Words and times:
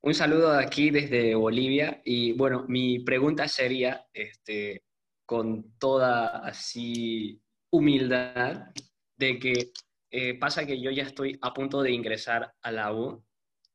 Un 0.00 0.14
saludo 0.14 0.52
de 0.52 0.64
aquí 0.64 0.90
desde 0.90 1.34
Bolivia 1.34 2.00
y 2.04 2.32
bueno, 2.32 2.64
mi 2.68 3.00
pregunta 3.00 3.48
sería, 3.48 4.06
este, 4.12 4.84
con 5.26 5.76
toda 5.78 6.46
así 6.46 7.42
humildad, 7.70 8.68
de 9.16 9.38
que 9.38 9.72
eh, 10.10 10.38
pasa 10.38 10.64
que 10.64 10.80
yo 10.80 10.90
ya 10.90 11.02
estoy 11.02 11.38
a 11.42 11.52
punto 11.52 11.82
de 11.82 11.90
ingresar 11.90 12.54
a 12.62 12.70
la 12.70 12.94
U 12.94 13.24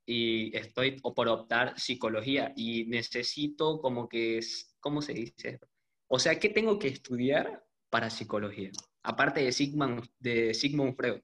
y 0.06 0.56
estoy 0.56 1.00
por 1.00 1.28
optar 1.28 1.78
psicología 1.78 2.52
y 2.56 2.86
necesito 2.86 3.78
como 3.80 4.08
que, 4.08 4.38
es, 4.38 4.74
¿cómo 4.80 5.02
se 5.02 5.12
dice? 5.12 5.60
O 6.08 6.18
sea, 6.18 6.38
¿qué 6.38 6.48
tengo 6.48 6.78
que 6.78 6.88
estudiar 6.88 7.64
para 7.90 8.10
psicología? 8.10 8.70
Aparte 9.02 9.44
de 9.44 9.52
Sigmund, 9.52 10.08
de 10.18 10.54
Sigmund 10.54 10.96
Freud. 10.96 11.20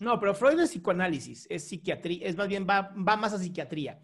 No, 0.00 0.18
pero 0.18 0.34
Freud 0.34 0.60
es 0.60 0.70
psicoanálisis, 0.70 1.46
es 1.48 1.68
psiquiatría, 1.68 2.26
es 2.26 2.36
más 2.36 2.48
bien 2.48 2.66
va, 2.68 2.92
más 2.94 3.32
a 3.32 3.38
psiquiatría. 3.38 4.00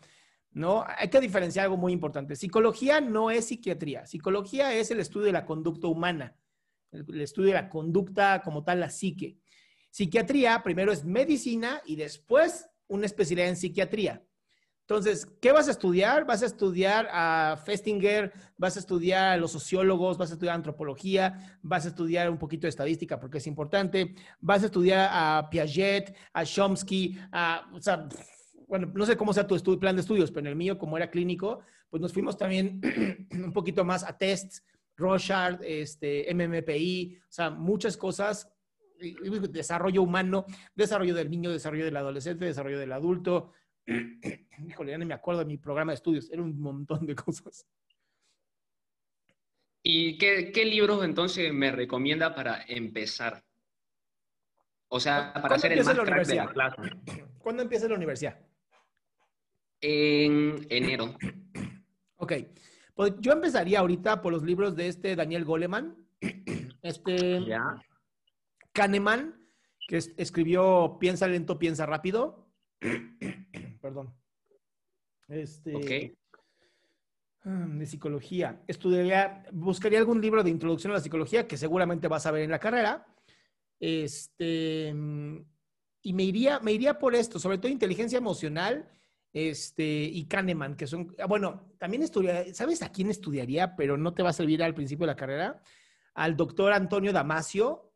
¿no? 0.52 0.84
Hay 0.96 1.08
que 1.08 1.20
diferenciar 1.20 1.64
algo 1.64 1.76
muy 1.76 1.92
importante. 1.92 2.36
Psicología 2.36 3.00
no 3.00 3.30
es 3.30 3.46
psiquiatría. 3.46 4.06
Psicología 4.06 4.74
es 4.74 4.90
el 4.90 5.00
estudio 5.00 5.26
de 5.26 5.32
la 5.32 5.44
conducta 5.44 5.86
humana, 5.86 6.36
el, 6.90 7.20
estudio 7.20 7.48
de 7.48 7.54
la 7.54 7.68
conducta 7.68 8.42
como 8.42 8.64
tal, 8.64 8.80
la 8.80 8.90
psique. 8.90 9.38
Psiquiatría 9.90 10.62
primero 10.62 10.92
es 10.92 11.04
medicina 11.04 11.82
y 11.84 11.96
después 11.96 12.68
una 12.88 13.06
especialidad 13.06 13.48
en 13.48 13.56
psiquiatría. 13.56 14.24
Entonces, 14.90 15.24
¿qué 15.40 15.52
vas 15.52 15.68
a 15.68 15.70
estudiar? 15.70 16.24
Vas 16.26 16.42
a 16.42 16.46
estudiar 16.46 17.08
a 17.12 17.56
Festinger, 17.64 18.32
vas 18.58 18.74
a 18.74 18.80
estudiar 18.80 19.28
a 19.28 19.36
los 19.36 19.52
sociólogos, 19.52 20.18
vas 20.18 20.30
a 20.30 20.32
estudiar 20.32 20.56
antropología, 20.56 21.60
vas 21.62 21.84
a 21.84 21.90
estudiar 21.90 22.28
un 22.28 22.38
poquito 22.38 22.62
de 22.62 22.70
estadística 22.70 23.20
porque 23.20 23.38
es 23.38 23.46
importante, 23.46 24.16
vas 24.40 24.64
a 24.64 24.66
estudiar 24.66 25.08
a 25.12 25.48
Piaget, 25.48 26.16
a 26.32 26.44
Chomsky, 26.44 27.16
a, 27.30 27.70
o 27.72 27.80
sea, 27.80 28.08
bueno, 28.66 28.90
no 28.92 29.06
sé 29.06 29.16
cómo 29.16 29.32
sea 29.32 29.46
tu 29.46 29.78
plan 29.78 29.94
de 29.94 30.00
estudios, 30.00 30.32
pero 30.32 30.40
en 30.40 30.46
el 30.48 30.56
mío, 30.56 30.76
como 30.76 30.96
era 30.96 31.08
clínico, 31.08 31.60
pues 31.88 32.00
nos 32.00 32.12
fuimos 32.12 32.36
también 32.36 32.80
un 33.30 33.52
poquito 33.52 33.84
más 33.84 34.02
a 34.02 34.18
tests, 34.18 34.64
Rochard, 34.96 35.62
este, 35.62 36.26
MMPI, 36.34 37.16
o 37.16 37.32
sea, 37.32 37.48
muchas 37.50 37.96
cosas, 37.96 38.52
desarrollo 39.52 40.02
humano, 40.02 40.46
desarrollo 40.74 41.14
del 41.14 41.30
niño, 41.30 41.48
desarrollo 41.48 41.84
del 41.84 41.96
adolescente, 41.96 42.44
desarrollo 42.44 42.80
del 42.80 42.90
adulto, 42.90 43.52
híjole, 44.66 44.92
ya 44.92 44.98
no 44.98 45.06
me 45.06 45.14
acuerdo 45.14 45.40
de 45.40 45.46
mi 45.46 45.56
programa 45.56 45.92
de 45.92 45.96
estudios, 45.96 46.30
era 46.30 46.42
un 46.42 46.60
montón 46.60 47.06
de 47.06 47.14
cosas. 47.14 47.66
¿Y 49.82 50.18
qué, 50.18 50.52
qué 50.52 50.64
libros 50.64 51.04
entonces 51.04 51.52
me 51.52 51.72
recomienda 51.72 52.34
para 52.34 52.64
empezar? 52.68 53.44
O 54.88 54.98
sea, 54.98 55.32
para 55.32 55.54
hacer 55.54 55.72
el 55.72 55.84
más 55.84 55.98
crack 55.98 56.26
de 56.26 56.34
la 56.34 56.48
clase. 56.48 56.82
¿Cuándo 57.38 57.62
empieza 57.62 57.88
la 57.88 57.94
universidad? 57.94 58.38
En 59.80 60.66
enero. 60.68 61.16
Ok. 62.22 62.34
Pues 62.94 63.14
yo 63.20 63.32
empezaría 63.32 63.78
ahorita 63.78 64.20
por 64.20 64.30
los 64.30 64.42
libros 64.42 64.76
de 64.76 64.88
este 64.88 65.16
Daniel 65.16 65.46
Goleman. 65.46 65.96
Este. 66.82 67.42
Ya. 67.46 67.82
Kahneman, 68.72 69.42
que 69.88 69.96
escribió 69.96 70.98
Piensa 71.00 71.26
lento, 71.26 71.58
piensa 71.58 71.86
rápido. 71.86 72.52
Perdón. 73.80 74.14
Este. 75.28 76.16
Mm, 77.44 77.78
de 77.78 77.86
psicología. 77.86 78.62
Estudiaría, 78.66 79.44
buscaría 79.52 79.98
algún 79.98 80.20
libro 80.20 80.42
de 80.42 80.50
introducción 80.50 80.92
a 80.92 80.96
la 80.96 81.00
psicología 81.00 81.48
que 81.48 81.56
seguramente 81.56 82.08
vas 82.08 82.26
a 82.26 82.30
ver 82.30 82.42
en 82.42 82.50
la 82.50 82.58
carrera. 82.58 83.06
Este. 83.78 84.92
Mm, 84.94 85.44
y 86.02 86.12
me 86.12 86.24
iría, 86.24 86.60
me 86.60 86.72
iría 86.72 86.98
por 86.98 87.14
esto, 87.14 87.38
sobre 87.38 87.58
todo 87.58 87.70
inteligencia 87.70 88.18
emocional 88.18 88.90
este, 89.32 89.84
y 89.84 90.24
Kahneman, 90.24 90.76
que 90.76 90.86
son, 90.86 91.14
ah, 91.18 91.26
bueno, 91.26 91.72
también 91.78 92.02
estudiaría, 92.02 92.54
¿sabes 92.54 92.82
a 92.82 92.90
quién 92.90 93.10
estudiaría, 93.10 93.76
pero 93.76 93.96
no 93.96 94.14
te 94.14 94.22
va 94.22 94.30
a 94.30 94.34
servir 94.34 94.62
al 94.62 94.74
principio 94.74 95.06
de 95.06 95.12
la 95.12 95.16
carrera? 95.16 95.62
Al 96.14 96.36
doctor 96.36 96.72
Antonio 96.72 97.12
Damasio, 97.12 97.92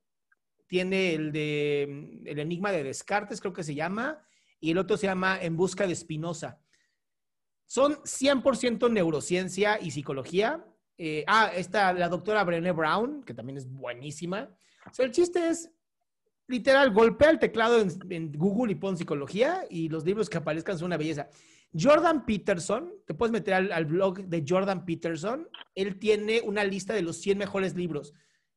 tiene 0.67 1.15
el 1.15 1.33
de 1.33 1.83
El 2.25 2.39
Enigma 2.39 2.73
de 2.73 2.85
Descartes, 2.85 3.41
creo 3.41 3.53
que 3.53 3.65
se 3.65 3.75
llama, 3.75 4.25
y 4.65 4.71
el 4.71 4.79
otro 4.79 4.97
se 4.97 5.07
llama 5.07 5.39
En 5.43 5.59
Busca 5.59 5.87
de 5.87 5.95
Spinoza. 5.95 6.59
Son 7.67 7.97
100% 7.97 8.91
neurociencia 8.91 9.79
y 9.79 9.91
psicología. 9.91 10.65
Eh, 10.97 11.23
ah, 11.27 11.53
está 11.55 11.93
la 11.93 12.09
doctora 12.09 12.43
Brené 12.45 12.73
Brown, 12.73 13.23
que 13.25 13.35
también 13.35 13.59
es 13.59 13.71
buenísima. 13.71 14.49
O 14.99 15.03
el 15.03 15.11
chiste 15.11 15.51
es, 15.51 15.71
literal, 16.47 16.95
golpea 16.95 17.29
el 17.29 17.39
teclado 17.39 17.79
en, 17.79 18.33
Google 18.33 18.73
y 18.73 18.77
pon 18.77 18.97
psicología 18.97 19.67
y 19.69 19.91
los 19.91 20.07
libros 20.07 20.31
que 20.31 20.39
aparezcan 20.39 20.79
son 20.79 20.87
una 20.87 20.97
belleza. 20.97 21.29
Jordan 21.79 22.25
Peterson, 22.25 22.91
te 23.07 23.13
puedes 23.13 23.33
meter 23.33 23.53
al, 23.53 23.71
al, 23.71 23.85
blog 23.85 24.25
de 24.25 24.47
Jordan 24.49 24.87
Peterson, 24.87 25.47
él 25.75 25.99
tiene 25.99 26.41
una 26.41 26.65
lista 26.65 26.95
de 26.95 27.03
los 27.03 27.19
100 27.19 27.37
mejores 27.37 27.75
libros. 27.77 28.15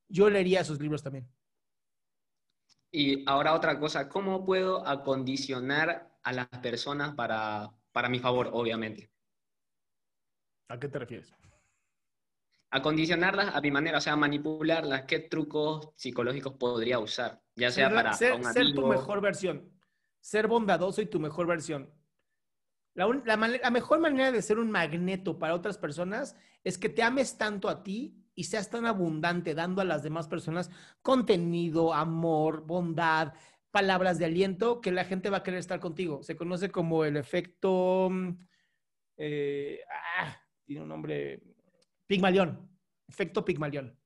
Yo 0.07 0.29
leería 0.29 0.63
sus 0.63 0.79
libros 0.79 1.03
también. 1.03 1.27
Y 2.91 3.23
ahora 3.29 3.53
otra 3.53 3.79
cosa, 3.79 4.07
¿cómo 4.07 4.45
puedo 4.45 4.87
acondicionar 4.87 6.17
a 6.23 6.33
las 6.33 6.47
personas 6.47 7.15
para, 7.15 7.71
para 7.91 8.09
mi 8.09 8.19
favor, 8.19 8.49
obviamente? 8.53 9.11
¿A 10.69 10.79
qué 10.79 10.87
te 10.87 10.99
refieres? 10.99 11.33
Acondicionarlas 12.69 13.55
a 13.55 13.61
mi 13.61 13.71
manera, 13.71 13.97
o 13.97 14.01
sea, 14.01 14.15
manipularlas, 14.15 15.03
¿qué 15.03 15.19
trucos 15.19 15.89
psicológicos 15.95 16.53
podría 16.53 16.99
usar? 16.99 17.41
Ya 17.55 17.71
sea 17.71 17.89
para 17.89 18.13
ser, 18.13 18.43
ser 18.43 18.73
tu 18.73 18.85
mejor 18.85 19.21
versión, 19.21 19.71
ser 20.19 20.47
bondadoso 20.47 21.01
y 21.01 21.05
tu 21.05 21.19
mejor 21.19 21.47
versión. 21.47 21.93
La, 22.93 23.07
la, 23.07 23.69
mejor 23.69 23.99
manera 23.99 24.31
de 24.31 24.41
ser 24.41 24.57
un 24.57 24.71
magneto 24.71 25.37
para 25.37 25.53
otras 25.53 25.77
personas 25.77 26.35
es 26.63 26.77
que 26.77 26.89
te 26.89 27.03
ames 27.03 27.37
tanto 27.37 27.69
a 27.69 27.83
ti 27.83 28.26
y 28.37 28.43
seas 28.43 28.69
tan 28.69 28.85
abundante 28.85 29.55
dando 29.55 29.81
a 29.81 29.85
las 29.85 30.03
demás 30.03 30.27
personas 30.27 30.69
contenido, 31.01 31.91
amor, 31.91 32.67
bondad, 32.67 33.33
palabras 33.71 34.19
de 34.19 34.25
aliento, 34.25 34.79
que 34.79 34.91
la 34.91 35.05
gente 35.05 35.31
va 35.31 35.37
a 35.37 35.43
querer 35.43 35.59
estar 35.59 35.79
contigo. 35.79 36.21
Se 36.21 36.35
conoce 36.35 36.69
como 36.69 37.03
el 37.03 37.17
efecto, 37.17 38.09
mm, 38.11 38.29
eh, 39.17 39.79
ah, 40.19 40.39
tiene 40.63 40.83
un 40.83 40.89
nombre, 40.89 41.41
Pigmalión, 42.05 42.69
efecto 43.07 43.43
Pigmalión. 43.43 43.97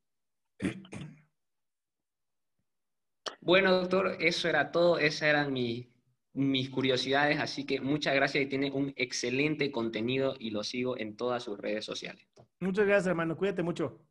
Bueno, 3.41 3.71
doctor, 3.71 4.15
eso 4.19 4.47
era 4.47 4.71
todo, 4.71 4.97
esas 4.97 5.23
eran 5.23 5.51
mis 5.51 6.69
curiosidades, 6.69 7.39
así 7.39 7.65
que 7.65 7.81
muchas 7.81 8.13
gracias 8.13 8.45
y 8.45 8.47
tiene 8.47 8.71
un 8.71 8.93
excelente 8.95 9.71
contenido 9.71 10.35
y 10.39 10.51
lo 10.51 10.63
sigo 10.63 10.97
en 10.97 11.17
todas 11.17 11.43
sus 11.43 11.57
redes 11.57 11.83
sociales. 11.83 12.25
Muchas 12.59 12.85
gracias, 12.85 13.07
hermano, 13.07 13.35
cuídate 13.35 13.63
mucho. 13.63 14.10